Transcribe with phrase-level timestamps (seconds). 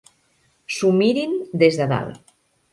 [0.77, 2.37] S'ho mirin des de dalt.